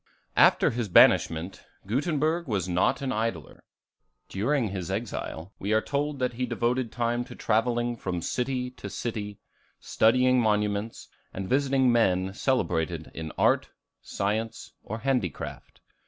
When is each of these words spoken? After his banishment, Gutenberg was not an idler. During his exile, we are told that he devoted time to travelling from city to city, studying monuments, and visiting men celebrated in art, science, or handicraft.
After 0.35 0.71
his 0.71 0.89
banishment, 0.89 1.63
Gutenberg 1.85 2.47
was 2.47 2.67
not 2.67 3.03
an 3.03 3.11
idler. 3.11 3.63
During 4.29 4.69
his 4.69 4.89
exile, 4.89 5.53
we 5.59 5.73
are 5.73 5.79
told 5.79 6.17
that 6.17 6.33
he 6.33 6.47
devoted 6.47 6.91
time 6.91 7.23
to 7.25 7.35
travelling 7.35 7.95
from 7.95 8.23
city 8.23 8.71
to 8.71 8.89
city, 8.89 9.37
studying 9.79 10.41
monuments, 10.41 11.07
and 11.35 11.47
visiting 11.47 11.91
men 11.91 12.33
celebrated 12.33 13.11
in 13.13 13.31
art, 13.37 13.69
science, 14.01 14.71
or 14.81 14.97
handicraft. 15.01 15.81